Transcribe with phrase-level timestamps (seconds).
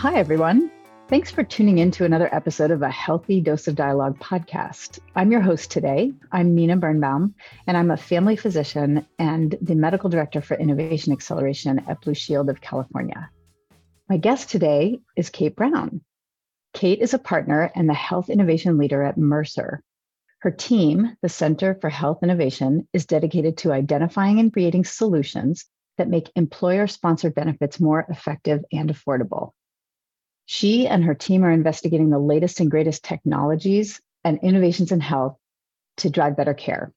[0.00, 0.70] Hi, everyone.
[1.08, 4.98] Thanks for tuning in to another episode of a Healthy Dose of Dialogue podcast.
[5.14, 6.14] I'm your host today.
[6.32, 7.34] I'm Nina Birnbaum,
[7.66, 12.48] and I'm a family physician and the medical director for innovation acceleration at Blue Shield
[12.48, 13.28] of California.
[14.08, 16.00] My guest today is Kate Brown.
[16.72, 19.82] Kate is a partner and the health innovation leader at Mercer.
[20.38, 25.66] Her team, the Center for Health Innovation, is dedicated to identifying and creating solutions
[25.98, 29.50] that make employer sponsored benefits more effective and affordable.
[30.52, 35.36] She and her team are investigating the latest and greatest technologies and innovations in health
[35.98, 36.92] to drive better care.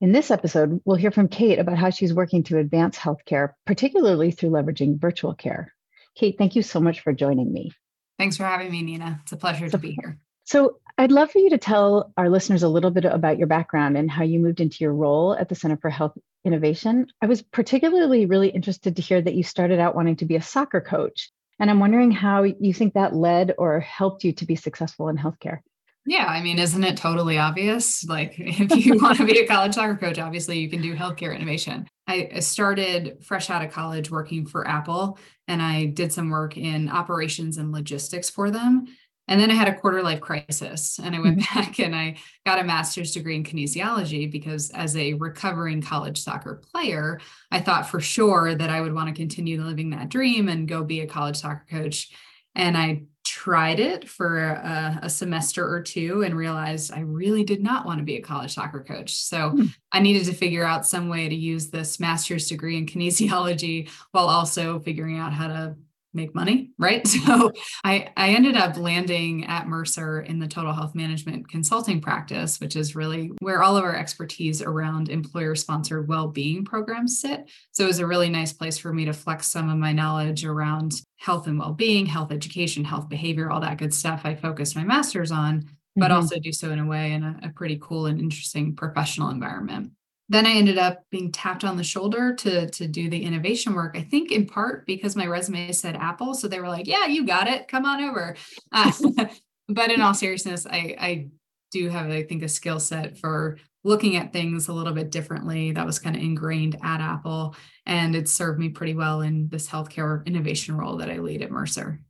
[0.00, 4.30] In this episode, we'll hear from Kate about how she's working to advance healthcare, particularly
[4.30, 5.74] through leveraging virtual care.
[6.14, 7.72] Kate, thank you so much for joining me.
[8.16, 9.18] Thanks for having me, Nina.
[9.24, 10.16] It's a pleasure to be here.
[10.44, 13.98] So, I'd love for you to tell our listeners a little bit about your background
[13.98, 17.08] and how you moved into your role at the Center for Health Innovation.
[17.20, 20.42] I was particularly really interested to hear that you started out wanting to be a
[20.42, 21.32] soccer coach.
[21.60, 25.16] And I'm wondering how you think that led or helped you to be successful in
[25.16, 25.60] healthcare.
[26.06, 28.04] Yeah, I mean, isn't it totally obvious?
[28.08, 31.36] Like, if you want to be a college soccer coach, obviously you can do healthcare
[31.36, 31.86] innovation.
[32.06, 36.88] I started fresh out of college working for Apple, and I did some work in
[36.88, 38.86] operations and logistics for them.
[39.28, 41.60] And then I had a quarter life crisis, and I went mm-hmm.
[41.60, 46.62] back and I got a master's degree in kinesiology because, as a recovering college soccer
[46.72, 50.66] player, I thought for sure that I would want to continue living that dream and
[50.66, 52.10] go be a college soccer coach.
[52.54, 57.62] And I tried it for a, a, semester or two and realized I really did
[57.62, 59.14] not want to be a college soccer coach.
[59.14, 59.66] So hmm.
[59.92, 64.28] I needed to figure out some way to use this master's degree in kinesiology while
[64.28, 65.76] also figuring out how to
[66.14, 67.06] make money, right?
[67.28, 67.52] So
[67.84, 72.74] I, I ended up landing at Mercer in the total health management consulting practice, which
[72.74, 77.50] is really where all of our expertise around employer sponsored well being programs sit.
[77.72, 80.44] So it was a really nice place for me to flex some of my knowledge
[80.44, 84.76] around health and well being, health education, health behavior, all that good stuff I focused
[84.76, 86.14] my master's on, but mm-hmm.
[86.14, 89.92] also do so in a way in a, a pretty cool and interesting professional environment
[90.28, 93.96] then I ended up being tapped on the shoulder to to do the innovation work.
[93.96, 97.26] I think in part because my resume said Apple, so they were like, "Yeah, you
[97.26, 97.68] got it.
[97.68, 98.36] Come on over."
[98.72, 98.92] Uh,
[99.68, 101.28] but in all seriousness, I I
[101.70, 105.72] do have I think a skill set for looking at things a little bit differently.
[105.72, 107.56] That was kind of ingrained at Apple,
[107.86, 111.50] and it served me pretty well in this healthcare innovation role that I lead at
[111.50, 112.00] Mercer.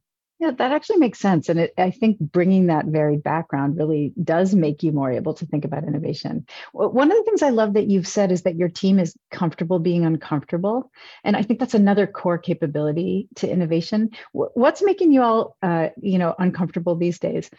[0.40, 1.48] Yeah, that actually makes sense.
[1.48, 5.46] And it, I think bringing that varied background really does make you more able to
[5.46, 6.46] think about innovation.
[6.72, 9.80] One of the things I love that you've said is that your team is comfortable
[9.80, 10.92] being uncomfortable.
[11.24, 14.10] And I think that's another core capability to innovation.
[14.32, 17.50] What's making you all, uh, you know, uncomfortable these days?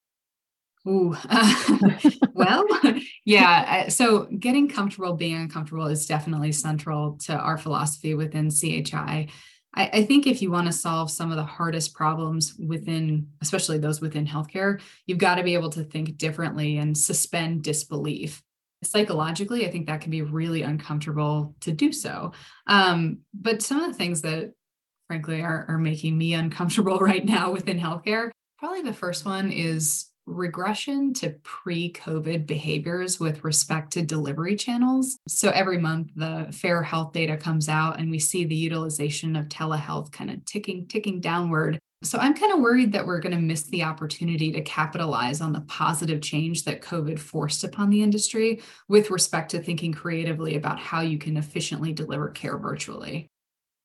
[0.87, 1.17] Ooh,
[2.33, 2.65] well,
[3.25, 3.89] yeah.
[3.89, 9.27] So getting comfortable being uncomfortable is definitely central to our philosophy within CHI.
[9.75, 13.77] I, I think if you want to solve some of the hardest problems within, especially
[13.77, 18.41] those within healthcare, you've got to be able to think differently and suspend disbelief.
[18.81, 22.31] Psychologically i think that can be really uncomfortable to do so.
[22.65, 24.53] Um, but some of the things that
[25.07, 30.08] frankly are, are making me uncomfortable right now within healthcare probably the first one is
[30.29, 35.17] regression to pre COVID behaviors with respect to delivery channels.
[35.27, 39.47] So every month, the FAIR Health data comes out, and we see the utilization of
[39.47, 41.79] telehealth kind of ticking, ticking downward.
[42.01, 45.51] So I'm kind of worried that we're going to miss the opportunity to capitalize on
[45.51, 50.79] the positive change that COVID forced upon the industry with respect to thinking creatively about
[50.79, 53.29] how you can efficiently deliver care virtually.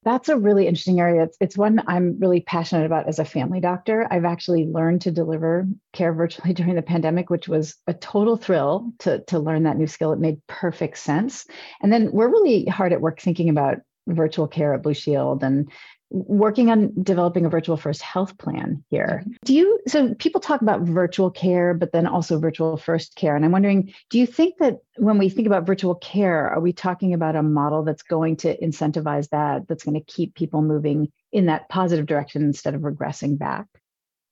[0.04, 1.24] That's a really interesting area.
[1.24, 4.06] It's, it's one I'm really passionate about as a family doctor.
[4.10, 8.92] I've actually learned to deliver care virtually during the pandemic, which was a total thrill
[9.00, 10.12] to, to learn that new skill.
[10.12, 11.46] It made perfect sense.
[11.82, 15.70] And then we're really hard at work thinking about virtual care at Blue Shield and
[16.10, 19.22] working on developing a virtual first health plan here.
[19.22, 19.32] Mm-hmm.
[19.44, 23.34] Do you, so people talk about virtual care, but then also virtual first care.
[23.34, 26.72] And I'm wondering, do you think that when we think about virtual care, are we
[26.72, 31.10] talking about a model that's going to incentivize that, that's going to keep people moving
[31.32, 33.66] in that positive direction instead of regressing back?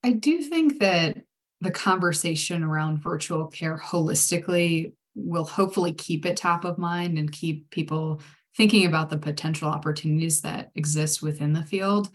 [0.05, 1.19] I do think that
[1.61, 7.71] the conversation around virtual care holistically will hopefully keep it top of mind and keep
[7.71, 8.21] people
[8.57, 12.11] thinking about the potential opportunities that exist within the field,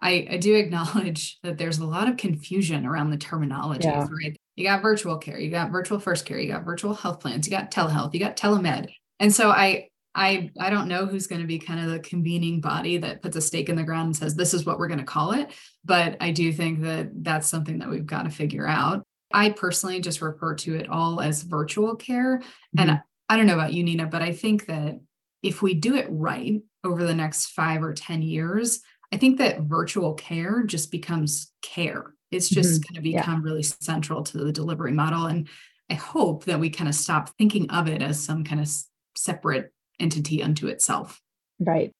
[0.00, 4.06] I, I do acknowledge that there's a lot of confusion around the terminology, yeah.
[4.10, 4.36] right?
[4.56, 7.50] You got virtual care, you got virtual first care, you got virtual health plans, you
[7.50, 8.92] got telehealth, you got telemed.
[9.18, 12.60] And so I I I don't know who's going to be kind of the convening
[12.60, 15.00] body that puts a stake in the ground and says this is what we're going
[15.00, 15.52] to call it,
[15.84, 19.04] but I do think that that's something that we've got to figure out.
[19.32, 22.90] I personally just refer to it all as virtual care mm-hmm.
[22.90, 25.00] and I don't know about you Nina, but I think that
[25.42, 28.80] if we do it right over the next five or 10 years,
[29.12, 32.14] I think that virtual care just becomes care.
[32.30, 32.94] It's just mm-hmm.
[32.94, 33.44] going to become yeah.
[33.44, 35.26] really central to the delivery model.
[35.26, 35.48] And
[35.90, 38.70] I hope that we kind of stop thinking of it as some kind of
[39.16, 41.20] separate entity unto itself.
[41.60, 41.92] Right.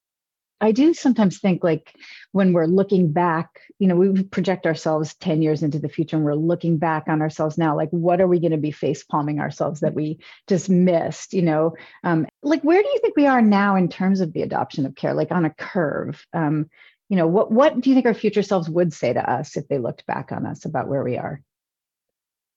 [0.62, 1.92] I do sometimes think like
[2.30, 6.24] when we're looking back, you know, we project ourselves 10 years into the future and
[6.24, 9.40] we're looking back on ourselves now, like what are we going to be face palming
[9.40, 11.74] ourselves that we just missed, you know?
[12.04, 14.94] Um, like where do you think we are now in terms of the adoption of
[14.94, 16.24] care, like on a curve?
[16.32, 16.70] Um,
[17.08, 19.66] you know, what what do you think our future selves would say to us if
[19.66, 21.42] they looked back on us about where we are?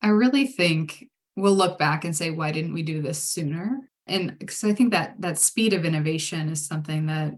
[0.03, 3.89] I really think we'll look back and say, why didn't we do this sooner?
[4.05, 7.33] And because I think that that speed of innovation is something that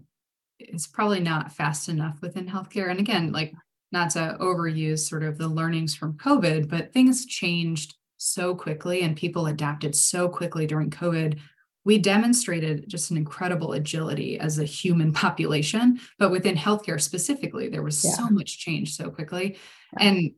[0.58, 2.90] is probably not fast enough within healthcare.
[2.90, 3.54] And again, like
[3.92, 9.16] not to overuse sort of the learnings from COVID, but things changed so quickly and
[9.16, 11.38] people adapted so quickly during COVID.
[11.84, 17.82] We demonstrated just an incredible agility as a human population, but within healthcare specifically, there
[17.82, 18.12] was yeah.
[18.12, 19.56] so much change so quickly.
[19.98, 20.08] Yeah.
[20.08, 20.32] And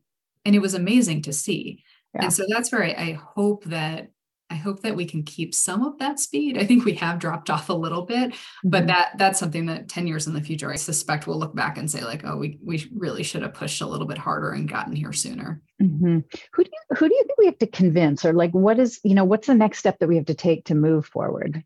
[0.44, 1.84] and it was amazing to see.
[2.14, 2.24] Yeah.
[2.24, 4.10] And so that's where I, I hope that
[4.50, 6.58] I hope that we can keep some of that speed.
[6.58, 8.86] I think we have dropped off a little bit, but mm-hmm.
[8.88, 11.88] that that's something that 10 years in the future, I suspect we'll look back and
[11.88, 14.94] say, like, oh, we we really should have pushed a little bit harder and gotten
[14.94, 15.62] here sooner.
[15.80, 16.18] Mm-hmm.
[16.52, 19.00] Who do you who do you think we have to convince, or like what is,
[19.04, 21.62] you know, what's the next step that we have to take to move forward?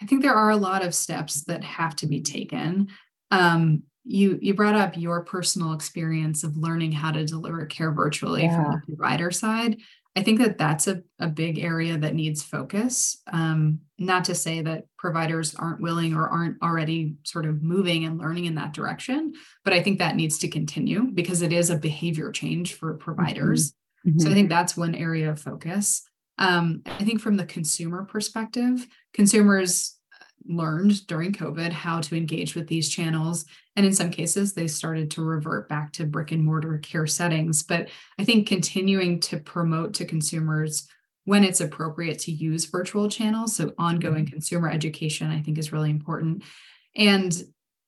[0.00, 2.88] I think there are a lot of steps that have to be taken.
[3.30, 8.44] Um, you you brought up your personal experience of learning how to deliver care virtually
[8.44, 8.54] yeah.
[8.56, 9.76] from the provider side
[10.18, 13.22] I think that that's a, a big area that needs focus.
[13.32, 18.18] Um, not to say that providers aren't willing or aren't already sort of moving and
[18.18, 21.76] learning in that direction, but I think that needs to continue because it is a
[21.76, 23.70] behavior change for providers.
[23.70, 24.10] Mm-hmm.
[24.10, 24.18] Mm-hmm.
[24.18, 26.02] So I think that's one area of focus.
[26.36, 29.97] Um, I think from the consumer perspective, consumers
[30.46, 33.44] learned during COVID how to engage with these channels.
[33.76, 37.62] And in some cases, they started to revert back to brick and mortar care settings.
[37.62, 37.88] But
[38.18, 40.88] I think continuing to promote to consumers
[41.24, 44.32] when it's appropriate to use virtual channels, so ongoing mm-hmm.
[44.32, 46.42] consumer education, I think is really important.
[46.96, 47.34] And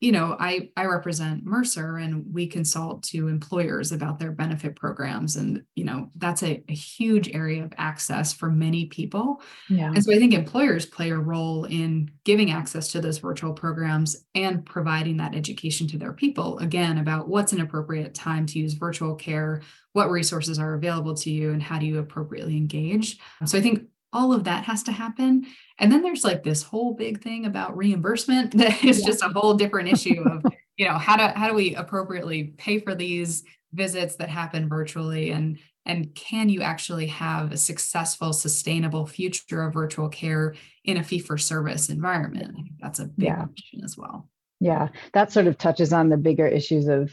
[0.01, 5.37] you know, I I represent Mercer and we consult to employers about their benefit programs.
[5.37, 9.43] And, you know, that's a, a huge area of access for many people.
[9.69, 9.93] Yeah.
[9.93, 14.25] And so I think employers play a role in giving access to those virtual programs
[14.35, 18.73] and providing that education to their people, again, about what's an appropriate time to use
[18.73, 19.61] virtual care,
[19.93, 23.19] what resources are available to you, and how do you appropriately engage.
[23.45, 25.47] So I think all of that has to happen.
[25.79, 29.07] And then there's like this whole big thing about reimbursement that is yeah.
[29.07, 30.45] just a whole different issue of,
[30.77, 35.31] you know, how do how do we appropriately pay for these visits that happen virtually
[35.31, 40.55] and and can you actually have a successful sustainable future of virtual care
[40.85, 42.55] in a fee for service environment?
[42.59, 43.45] I think that's a big yeah.
[43.47, 44.29] question as well.
[44.61, 47.11] Yeah, that sort of touches on the bigger issues of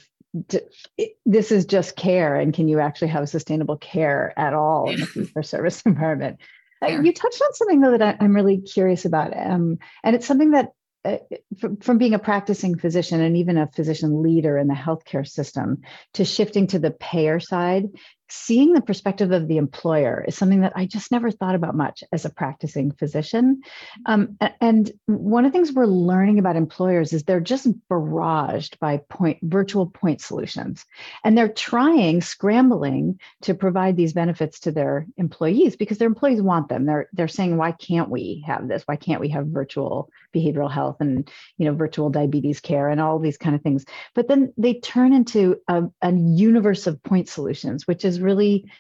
[1.26, 5.02] this is just care and can you actually have a sustainable care at all in
[5.02, 6.38] a fee for service environment
[6.84, 10.26] uh, you touched on something though that I, am really curious about, um, and it's
[10.26, 10.72] something that
[11.06, 11.18] uh,
[11.60, 15.82] from, from being a practicing physician and even a physician leader in the healthcare system
[16.14, 17.86] to shifting to the payer side
[18.30, 22.04] seeing the perspective of the employer is something that I just never thought about much
[22.12, 23.62] as a practicing physician.
[24.06, 28.98] Um, and one of the things we're learning about employers is they're just barraged by
[29.10, 30.86] point virtual point solutions,
[31.24, 36.70] and they're trying, scrambling to provide these benefits to their employees because their employees want
[36.70, 36.86] them.
[36.86, 38.84] They're they're saying, why can't we have this?
[38.86, 43.20] Why can't we have virtual behavioral health and you know virtual diabetes care and all
[43.20, 43.86] these kind of things?
[44.14, 48.72] But then they turn into a, a universe of point solutions, which is really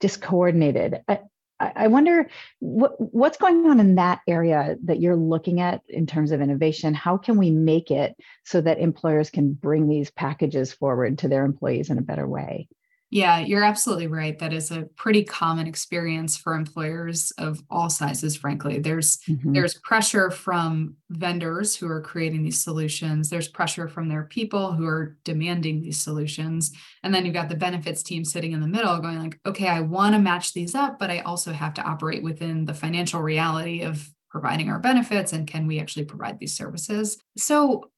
[0.00, 1.02] discoordinated.
[1.08, 1.20] I,
[1.60, 6.32] I wonder what, what's going on in that area that you're looking at in terms
[6.32, 6.94] of innovation.
[6.94, 11.44] How can we make it so that employers can bring these packages forward to their
[11.44, 12.68] employees in a better way?
[13.14, 14.36] Yeah, you're absolutely right.
[14.40, 18.80] That is a pretty common experience for employers of all sizes, frankly.
[18.80, 19.52] There's mm-hmm.
[19.52, 23.30] there's pressure from vendors who are creating these solutions.
[23.30, 26.72] There's pressure from their people who are demanding these solutions.
[27.04, 29.78] And then you've got the benefits team sitting in the middle going like, okay, I
[29.78, 33.82] want to match these up, but I also have to operate within the financial reality
[33.82, 37.16] of providing our benefits and can we actually provide these services?
[37.38, 37.90] So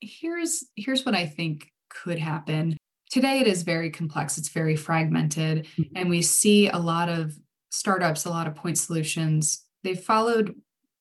[0.00, 2.76] here's here's what I think could happen
[3.10, 5.96] today it is very complex it's very fragmented mm-hmm.
[5.96, 7.36] and we see a lot of
[7.70, 10.54] startups a lot of point solutions they've followed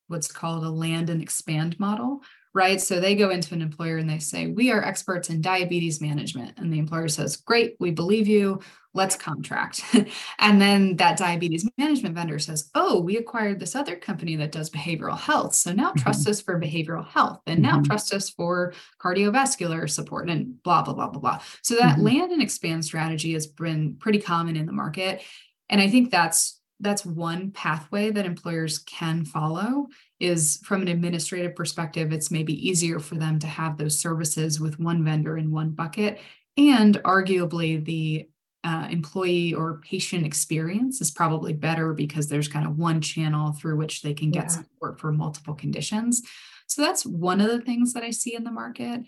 [0.08, 2.22] what's called a land and expand model
[2.54, 2.82] right?
[2.82, 6.58] So they go into an employer and they say, We are experts in diabetes management.
[6.58, 8.62] And the employer says, Great, we believe you.
[8.96, 9.84] Let's contract.
[10.40, 14.72] and then that diabetes management vendor says, Oh, we acquired this other company that does
[14.72, 15.54] behavioral health.
[15.54, 16.00] So now mm-hmm.
[16.00, 17.84] trust us for behavioral health and now mm-hmm.
[17.84, 21.42] trust us for cardiovascular support and blah, blah, blah, blah, blah.
[21.62, 22.06] So that mm-hmm.
[22.06, 25.22] land and expand strategy has been pretty common in the market.
[25.70, 29.88] And I think that's that's one pathway that employers can follow
[30.20, 34.80] is from an administrative perspective it's maybe easier for them to have those services with
[34.80, 36.20] one vendor in one bucket.
[36.58, 38.30] And arguably the
[38.64, 43.78] uh, employee or patient experience is probably better because there's kind of one channel through
[43.78, 44.48] which they can get yeah.
[44.48, 46.22] support for multiple conditions.
[46.68, 49.02] So that's one of the things that i see in the market.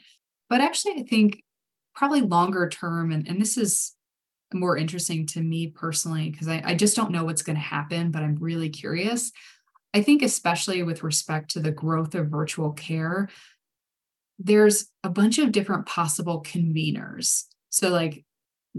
[0.50, 1.44] But actually i think
[1.94, 3.94] probably longer term and, and this is
[4.54, 8.12] more interesting to me personally because I, I just don't know what's going to happen,
[8.12, 9.32] but I'm really curious.
[9.94, 13.30] I think, especially with respect to the growth of virtual care,
[14.40, 17.44] there's a bunch of different possible conveners.
[17.70, 18.26] So, like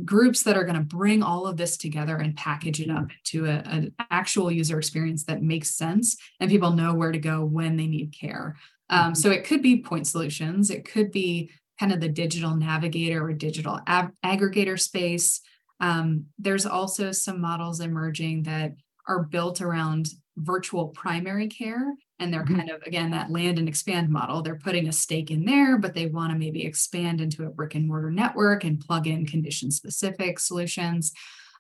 [0.05, 3.45] groups that are going to bring all of this together and package it up to
[3.45, 7.87] an actual user experience that makes sense and people know where to go when they
[7.87, 8.57] need care.
[8.89, 9.15] Um, mm-hmm.
[9.15, 13.33] so, it could be point solutions, it could be kind of the digital navigator or
[13.33, 15.41] digital ag- aggregator space.
[15.83, 18.73] Um, there's also some models emerging that
[19.07, 20.07] are built around
[20.39, 21.93] virtual primary care.
[22.19, 22.57] And they're mm-hmm.
[22.57, 24.43] kind of, again, that land and expand model.
[24.43, 27.75] They're putting a stake in there, but they want to maybe expand into a brick
[27.75, 31.13] and mortar network and plug in condition specific solutions.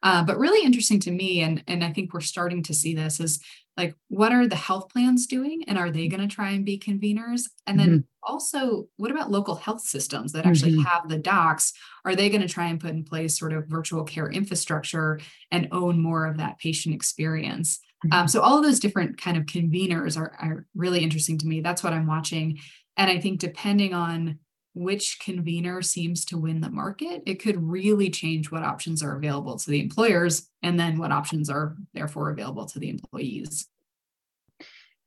[0.04, 3.20] Uh, but really interesting to me, and, and I think we're starting to see this,
[3.20, 3.40] is
[3.76, 6.78] like what are the health plans doing and are they going to try and be
[6.78, 8.32] conveners and then mm-hmm.
[8.32, 10.82] also what about local health systems that actually mm-hmm.
[10.82, 11.72] have the docs
[12.04, 15.68] are they going to try and put in place sort of virtual care infrastructure and
[15.72, 18.20] own more of that patient experience um, mm-hmm.
[18.20, 21.60] um, so all of those different kind of conveners are, are really interesting to me
[21.60, 22.58] that's what i'm watching
[22.96, 24.38] and i think depending on
[24.74, 29.58] which convener seems to win the market, it could really change what options are available
[29.58, 33.68] to the employers and then what options are therefore available to the employees.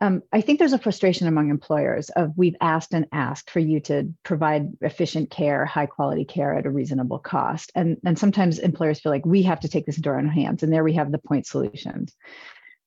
[0.01, 3.79] Um, I think there's a frustration among employers of we've asked and asked for you
[3.81, 7.71] to provide efficient care, high quality care at a reasonable cost.
[7.75, 10.63] And, and sometimes employers feel like we have to take this into our own hands.
[10.63, 12.13] And there we have the point solutions.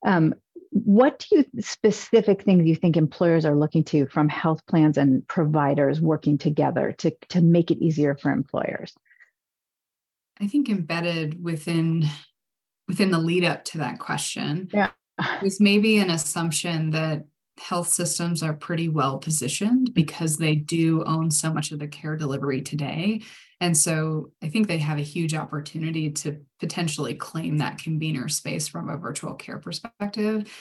[0.05, 0.35] Um,
[0.71, 5.27] what do you specific things you think employers are looking to from health plans and
[5.27, 8.95] providers working together to, to make it easier for employers?
[10.41, 12.07] I think embedded within
[12.87, 14.91] within the lead up to that question yeah.
[15.43, 17.25] is maybe an assumption that
[17.59, 22.17] health systems are pretty well positioned because they do own so much of the care
[22.17, 23.21] delivery today.
[23.61, 28.69] And so I think they have a huge opportunity to potentially claim that convener space
[28.69, 30.53] from a virtual care perspective.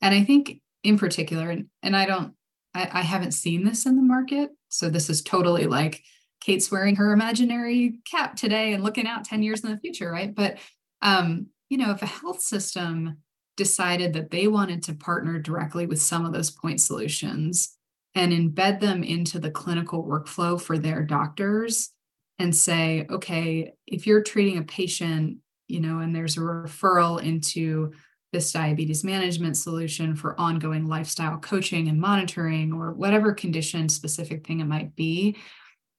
[0.00, 2.34] And I think in particular, and, and I don't,
[2.74, 4.50] I, I haven't seen this in the market.
[4.68, 6.02] So this is totally like
[6.40, 10.34] Kate's wearing her imaginary cap today and looking out 10 years in the future, right?
[10.34, 10.58] But
[11.02, 13.18] um, you know, if a health system
[13.56, 17.76] decided that they wanted to partner directly with some of those point solutions
[18.14, 21.90] and embed them into the clinical workflow for their doctors
[22.38, 25.38] and say, okay, if you're treating a patient,
[25.68, 27.92] you know, and there's a referral into
[28.32, 34.60] this diabetes management solution for ongoing lifestyle coaching and monitoring or whatever condition specific thing
[34.60, 35.36] it might be.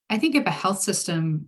[0.09, 1.47] I think if a health system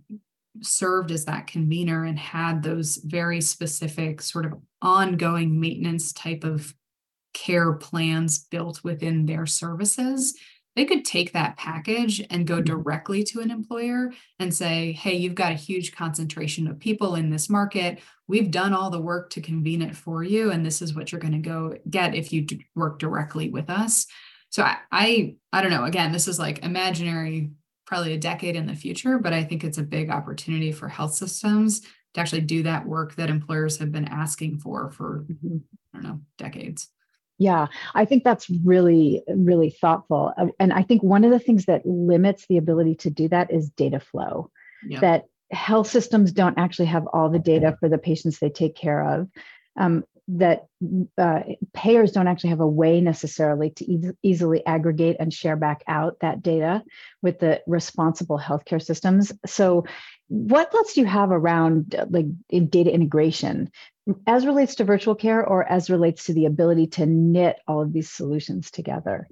[0.62, 6.74] served as that convener and had those very specific sort of ongoing maintenance type of
[7.34, 10.34] care plans built within their services,
[10.78, 12.64] they could take that package and go mm-hmm.
[12.64, 17.30] directly to an employer and say, hey, you've got a huge concentration of people in
[17.30, 17.98] this market.
[18.28, 21.20] We've done all the work to convene it for you, and this is what you're
[21.20, 24.06] going to go get if you work directly with us.
[24.50, 25.84] So I, I, I don't know.
[25.84, 27.50] Again, this is like imaginary,
[27.86, 31.14] probably a decade in the future, but I think it's a big opportunity for health
[31.14, 31.80] systems
[32.14, 35.56] to actually do that work that employers have been asking for for mm-hmm.
[35.92, 36.88] I don't know decades.
[37.38, 40.32] Yeah, I think that's really, really thoughtful.
[40.36, 43.52] Uh, and I think one of the things that limits the ability to do that
[43.52, 44.50] is data flow.
[44.88, 45.00] Yep.
[45.00, 49.02] That health systems don't actually have all the data for the patients they take care
[49.02, 49.28] of.
[49.76, 50.66] Um, that
[51.16, 51.40] uh,
[51.72, 56.18] payers don't actually have a way necessarily to e- easily aggregate and share back out
[56.20, 56.84] that data
[57.22, 59.32] with the responsible healthcare systems.
[59.46, 59.86] So,
[60.28, 63.70] what thoughts do you have around like in data integration
[64.26, 67.92] as relates to virtual care or as relates to the ability to knit all of
[67.92, 69.28] these solutions together?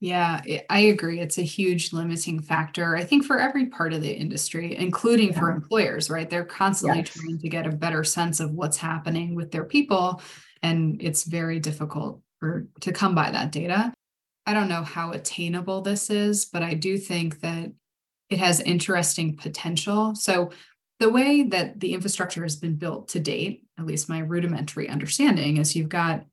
[0.00, 1.20] Yeah, I agree.
[1.20, 5.38] It's a huge limiting factor, I think, for every part of the industry, including yeah.
[5.38, 6.28] for employers, right?
[6.28, 7.14] They're constantly yes.
[7.14, 10.20] trying to get a better sense of what's happening with their people.
[10.62, 13.94] And it's very difficult for, to come by that data.
[14.46, 17.72] I don't know how attainable this is, but I do think that
[18.28, 20.14] it has interesting potential.
[20.14, 20.50] So
[21.04, 25.58] the way that the infrastructure has been built to date, at least my rudimentary understanding,
[25.58, 26.24] is you've got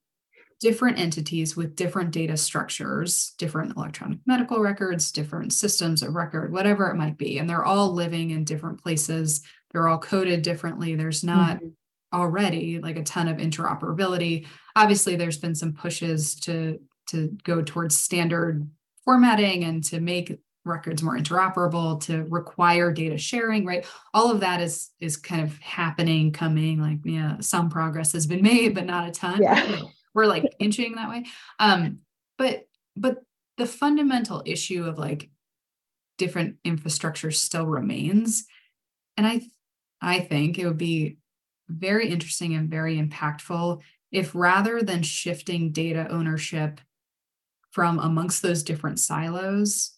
[0.61, 6.89] different entities with different data structures, different electronic medical records, different systems of record, whatever
[6.89, 7.37] it might be.
[7.37, 9.41] And they're all living in different places.
[9.71, 10.95] They're all coded differently.
[10.95, 12.17] There's not mm-hmm.
[12.17, 14.47] already like a ton of interoperability.
[14.77, 18.65] Obviously, there's been some pushes to to go towards standard
[19.03, 23.85] formatting and to make records more interoperable to require data sharing right?
[24.13, 28.41] All of that is is kind of happening coming like yeah some progress has been
[28.53, 29.41] made but not a ton.
[29.41, 29.81] Yeah.
[30.13, 31.25] we're like inching that way.
[31.59, 31.99] Um
[32.37, 33.23] but but
[33.57, 35.29] the fundamental issue of like
[36.17, 38.45] different infrastructure still remains.
[39.17, 39.41] And i
[40.01, 41.17] i think it would be
[41.69, 46.81] very interesting and very impactful if rather than shifting data ownership
[47.71, 49.97] from amongst those different silos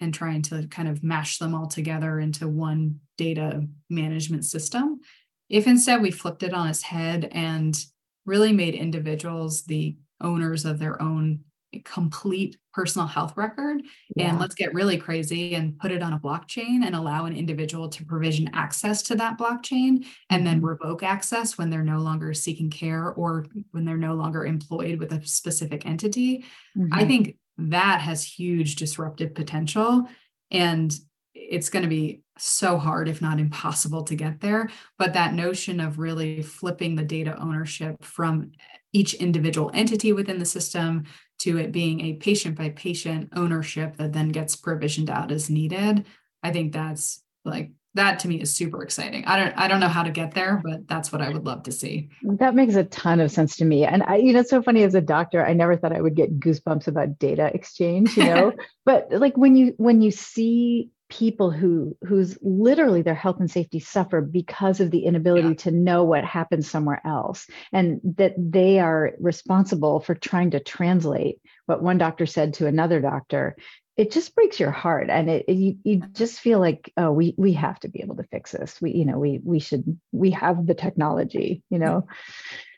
[0.00, 5.00] and trying to kind of mash them all together into one data management system.
[5.48, 7.78] If instead we flipped it on its head and
[8.26, 11.40] really made individuals the owners of their own
[11.84, 13.82] complete personal health record
[14.14, 14.28] yeah.
[14.28, 17.88] and let's get really crazy and put it on a blockchain and allow an individual
[17.88, 20.66] to provision access to that blockchain and then mm-hmm.
[20.66, 25.12] revoke access when they're no longer seeking care or when they're no longer employed with
[25.12, 26.44] a specific entity
[26.76, 26.92] mm-hmm.
[26.92, 30.08] i think that has huge disruptive potential.
[30.50, 30.94] And
[31.34, 34.68] it's going to be so hard if not impossible to get there.
[34.98, 38.52] But that notion of really flipping the data ownership from
[38.92, 41.04] each individual entity within the system
[41.40, 46.06] to it being a patient by patient ownership that then gets provisioned out as needed
[46.42, 49.24] i think that's like that to me is super exciting.
[49.24, 51.62] I don't i don't know how to get there but that's what i would love
[51.64, 52.10] to see.
[52.22, 53.84] That makes a ton of sense to me.
[53.84, 56.14] And i you know it's so funny as a doctor i never thought i would
[56.14, 58.52] get goosebumps about data exchange you know?
[58.86, 63.78] But like when you when you see people who who's literally their health and safety
[63.78, 65.54] suffer because of the inability yeah.
[65.54, 71.38] to know what happens somewhere else and that they are responsible for trying to translate
[71.66, 73.54] what one doctor said to another doctor
[73.96, 76.12] it just breaks your heart and it, it, you, you mm-hmm.
[76.12, 78.80] just feel like oh we we have to be able to fix this.
[78.80, 82.06] We you know we we should we have the technology you know?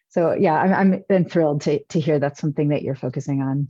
[0.08, 3.68] So yeah i'm, I'm been thrilled to, to hear that's something that you're focusing on.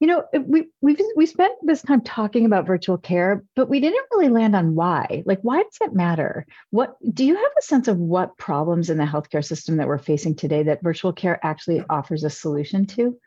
[0.00, 4.06] You know we we've we spent this time talking about virtual care but we didn't
[4.12, 5.22] really land on why.
[5.24, 6.46] Like why does it matter?
[6.70, 9.98] What do you have a sense of what problems in the healthcare system that we're
[9.98, 13.18] facing today that virtual care actually offers a solution to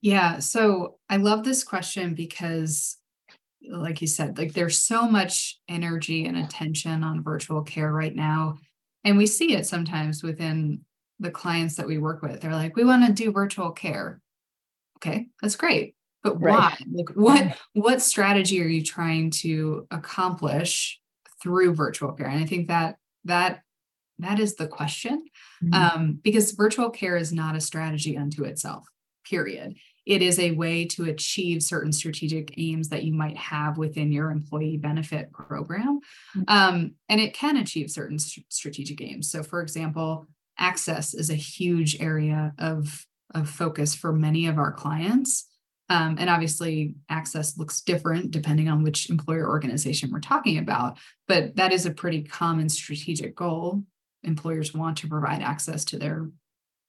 [0.00, 2.98] yeah so i love this question because
[3.70, 8.56] like you said like there's so much energy and attention on virtual care right now
[9.04, 10.80] and we see it sometimes within
[11.20, 12.40] the clients that we work with.
[12.40, 14.20] They're like we want to do virtual care.
[14.98, 16.52] Okay that's great but right.
[16.52, 16.76] why?
[16.90, 21.00] Like what what strategy are you trying to accomplish
[21.42, 22.26] through virtual care?
[22.26, 23.62] And i think that that
[24.18, 25.24] that is the question
[25.62, 25.74] mm-hmm.
[25.74, 28.86] um, because virtual care is not a strategy unto itself
[29.28, 29.74] period
[30.06, 34.30] it is a way to achieve certain strategic aims that you might have within your
[34.30, 36.00] employee benefit program
[36.36, 36.42] mm-hmm.
[36.48, 40.26] um, and it can achieve certain st- strategic aims so for example
[40.58, 45.48] access is a huge area of, of focus for many of our clients.
[45.88, 51.54] Um, and obviously, access looks different depending on which employer organization we're talking about, but
[51.56, 53.84] that is a pretty common strategic goal.
[54.24, 56.28] Employers want to provide access to their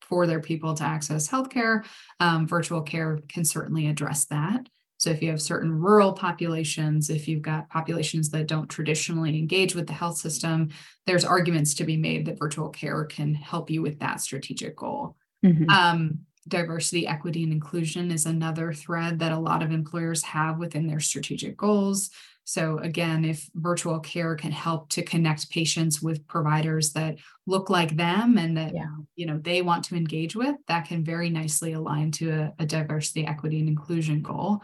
[0.08, 1.86] for their people to access healthcare.
[2.20, 4.68] Um, virtual care can certainly address that.
[4.98, 9.76] So if you have certain rural populations, if you've got populations that don't traditionally engage
[9.76, 10.70] with the health system,
[11.06, 15.16] there's arguments to be made that virtual care can help you with that strategic goal.
[15.46, 15.70] Mm-hmm.
[15.70, 20.88] Um, diversity, equity, and inclusion is another thread that a lot of employers have within
[20.88, 22.10] their strategic goals.
[22.48, 27.98] So again, if virtual care can help to connect patients with providers that look like
[27.98, 28.88] them and that yeah.
[29.18, 32.66] you know they want to engage with, that can very nicely align to a, a
[32.66, 34.62] diversity, equity, and inclusion goal.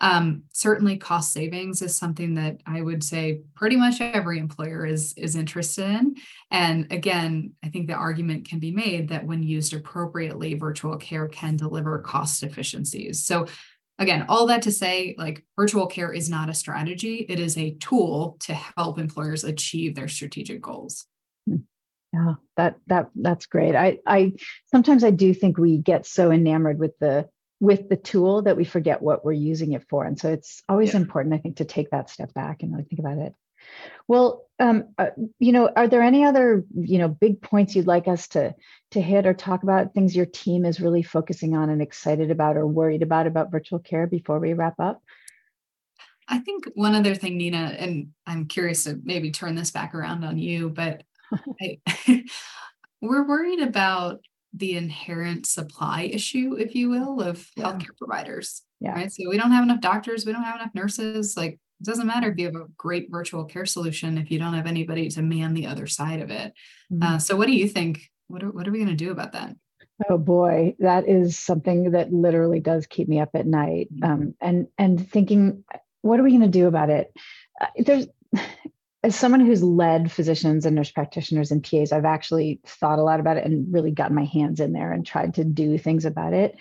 [0.00, 5.12] Um, certainly, cost savings is something that I would say pretty much every employer is
[5.14, 6.14] is interested in.
[6.52, 11.26] And again, I think the argument can be made that when used appropriately, virtual care
[11.26, 13.24] can deliver cost efficiencies.
[13.24, 13.46] So
[13.98, 17.74] again, all that to say, like virtual care is not a strategy, it is a
[17.74, 21.06] tool to help employers achieve their strategic goals.
[21.48, 21.56] Hmm.
[22.12, 23.74] Yeah, that that that's great.
[23.74, 24.34] I I
[24.66, 27.28] sometimes I do think we get so enamored with the
[27.60, 30.04] with the tool that we forget what we're using it for.
[30.04, 31.00] And so it's always yeah.
[31.00, 33.34] important, I think, to take that step back and really think about it.
[34.06, 38.06] Well, um, uh, you know, are there any other, you know, big points you'd like
[38.06, 38.54] us to
[38.92, 42.56] to hit or talk about things your team is really focusing on and excited about
[42.56, 45.02] or worried about about virtual care before we wrap up?
[46.28, 50.24] I think one other thing, Nina, and I'm curious to maybe turn this back around
[50.24, 51.02] on you, but
[51.60, 51.80] I,
[53.00, 54.20] we're worried about
[54.52, 57.64] the inherent supply issue, if you will, of yeah.
[57.64, 58.62] healthcare providers.
[58.80, 58.92] Yeah.
[58.92, 59.12] Right.
[59.12, 61.36] So we don't have enough doctors, we don't have enough nurses.
[61.36, 64.54] Like it doesn't matter if you have a great virtual care solution if you don't
[64.54, 66.52] have anybody to man the other side of it.
[66.92, 67.02] Mm-hmm.
[67.02, 68.10] Uh, so what do you think?
[68.28, 69.54] What are, what are we going to do about that?
[70.08, 73.88] Oh boy, that is something that literally does keep me up at night.
[73.94, 74.04] Mm-hmm.
[74.04, 75.64] Um, and and thinking,
[76.02, 77.12] what are we going to do about it?
[77.60, 78.06] Uh, there's
[79.04, 83.20] as someone who's led physicians and nurse practitioners and PAs, I've actually thought a lot
[83.20, 86.32] about it and really gotten my hands in there and tried to do things about
[86.32, 86.56] it.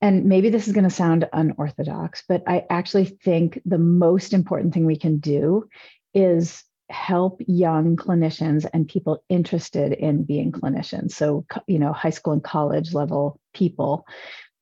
[0.00, 4.74] And maybe this is going to sound unorthodox, but I actually think the most important
[4.74, 5.68] thing we can do
[6.14, 11.12] is help young clinicians and people interested in being clinicians.
[11.12, 14.06] So, you know, high school and college level people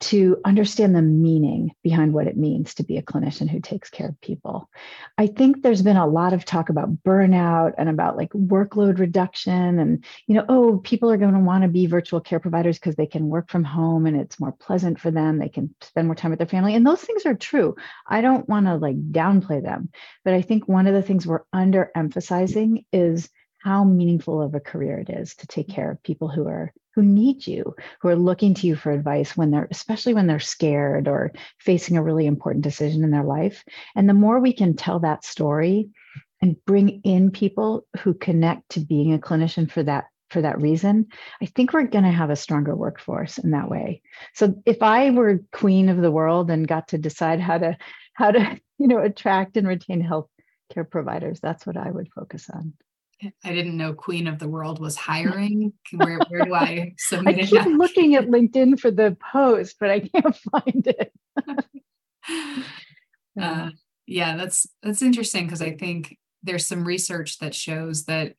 [0.01, 4.09] to understand the meaning behind what it means to be a clinician who takes care
[4.09, 4.69] of people.
[5.17, 9.79] I think there's been a lot of talk about burnout and about like workload reduction
[9.79, 12.97] and you know oh people are going to want to be virtual care providers because
[12.97, 16.15] they can work from home and it's more pleasant for them they can spend more
[16.15, 17.75] time with their family and those things are true.
[18.07, 19.91] I don't want to like downplay them,
[20.25, 23.31] but I think one of the things we're underemphasizing is
[23.65, 25.75] how meaningful of a career it is to take mm.
[25.75, 29.37] care of people who are who need you who are looking to you for advice
[29.37, 33.65] when they're especially when they're scared or facing a really important decision in their life.
[33.97, 35.91] And the more we can tell that story
[36.41, 41.07] and bring in people who connect to being a clinician for that for that reason
[41.41, 44.03] i think we're going to have a stronger workforce in that way.
[44.33, 47.77] So if i were queen of the world and got to decide how to
[48.15, 50.29] how to you know attract and retain health
[50.73, 52.73] care providers that's what i would focus on
[53.45, 55.73] I didn't know Queen of the World was hiring.
[55.93, 60.01] Where, where do I submit I keep looking at LinkedIn for the post, but I
[60.01, 61.13] can't find it.
[63.41, 63.71] uh,
[64.07, 68.35] yeah, that's that's interesting because I think there's some research that shows that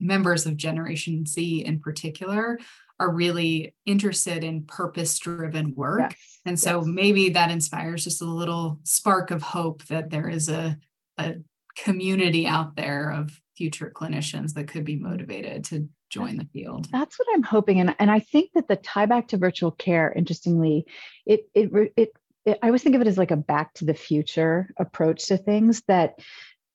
[0.00, 2.58] members of Generation Z in particular
[3.00, 6.00] are really interested in purpose-driven work.
[6.00, 6.86] Yes, and so yes.
[6.86, 10.78] maybe that inspires just a little spark of hope that there is a,
[11.18, 11.34] a
[11.76, 16.88] community out there of future clinicians that could be motivated to join the field.
[16.90, 20.12] That's what I'm hoping, and and I think that the tie back to virtual care,
[20.12, 20.86] interestingly,
[21.26, 22.12] it it it,
[22.46, 25.36] it I always think of it as like a back to the future approach to
[25.36, 26.18] things that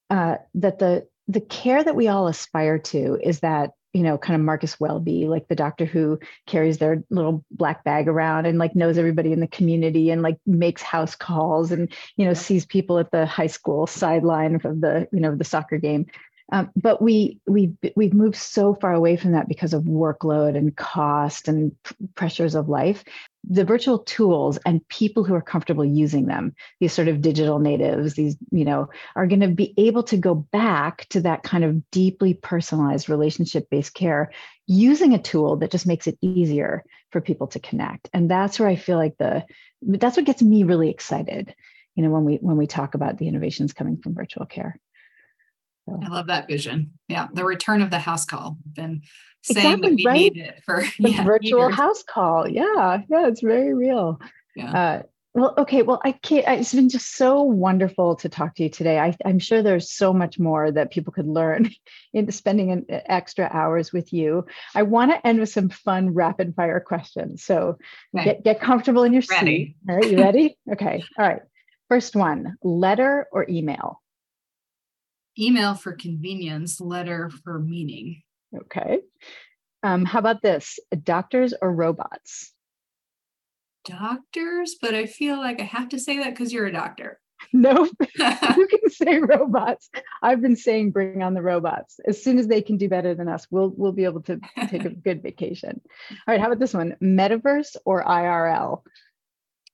[0.09, 4.35] uh, that the the care that we all aspire to is that you know kind
[4.35, 8.75] of Marcus Welby like the doctor who carries their little black bag around and like
[8.75, 12.97] knows everybody in the community and like makes house calls and you know sees people
[12.99, 16.05] at the high school sideline of the you know the soccer game
[16.51, 20.75] um, but we we we've moved so far away from that because of workload and
[20.75, 21.75] cost and
[22.15, 23.03] pressures of life.
[23.47, 28.15] The virtual tools and people who are comfortable using them, these sort of digital natives,
[28.15, 31.89] these you know, are going to be able to go back to that kind of
[31.91, 34.31] deeply personalized relationship-based care
[34.67, 38.09] using a tool that just makes it easier for people to connect.
[38.13, 39.45] And that's where I feel like the
[39.81, 41.53] that's what gets me really excited.
[41.95, 44.79] You know, when we when we talk about the innovations coming from virtual care.
[46.03, 46.91] I love that vision.
[47.07, 48.57] Yeah, the return of the house call.
[48.73, 49.01] Been
[49.43, 50.33] saying exactly, that we right?
[50.33, 51.75] need it for the yeah, virtual years.
[51.75, 52.47] house call.
[52.47, 54.19] Yeah, yeah, it's very real.
[54.55, 54.71] Yeah.
[54.71, 55.03] Uh,
[55.35, 55.83] well, okay.
[55.83, 56.45] Well, I can't.
[56.59, 58.99] It's been just so wonderful to talk to you today.
[58.99, 61.69] I, am sure there's so much more that people could learn
[62.13, 64.45] in spending an extra hours with you.
[64.73, 67.43] I want to end with some fun rapid fire questions.
[67.43, 67.77] So
[68.17, 68.25] okay.
[68.25, 69.65] get get comfortable in your ready.
[69.65, 69.75] seat.
[69.87, 70.57] All right, you ready?
[70.71, 71.03] okay.
[71.17, 71.41] All right.
[71.89, 73.98] First one: letter or email
[75.39, 78.21] email for convenience, letter for meaning.
[78.55, 78.99] Okay.
[79.83, 80.79] Um, how about this?
[81.03, 82.53] Doctors or robots?
[83.85, 87.19] Doctors, but I feel like I have to say that because you're a doctor.
[87.53, 89.89] No, you can say robots.
[90.21, 91.99] I've been saying bring on the robots.
[92.05, 94.83] As soon as they can do better than us, we'll we'll be able to take
[94.83, 95.79] a good vacation.
[96.11, 96.97] All right, how about this one?
[97.01, 98.81] Metaverse or IRL?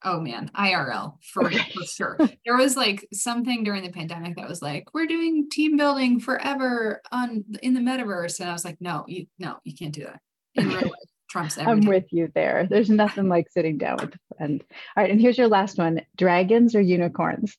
[0.03, 1.71] Oh man, IRL for, okay.
[1.73, 2.17] for sure.
[2.45, 7.01] There was like something during the pandemic that was like, we're doing team building forever
[7.11, 8.39] on in the metaverse.
[8.39, 10.19] And I was like, no, you no, you can't do that.
[10.53, 10.91] In real life,
[11.29, 12.67] trumps I'm with you there.
[12.69, 14.63] There's nothing like sitting down with a friend.
[14.95, 17.57] All right, and here's your last one: dragons or unicorns?